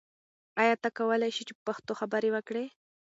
[0.61, 2.65] ایا ته کولای شې چې په پښتو خبرې وکړې؟